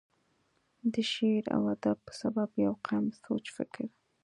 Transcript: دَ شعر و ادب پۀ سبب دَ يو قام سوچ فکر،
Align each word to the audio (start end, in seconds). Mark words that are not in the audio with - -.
دَ 0.93 0.95
شعر 1.11 1.43
و 1.61 1.65
ادب 1.73 1.97
پۀ 2.05 2.11
سبب 2.21 2.49
دَ 2.53 2.57
يو 2.65 2.73
قام 2.85 3.05
سوچ 3.23 3.45
فکر، 3.55 3.87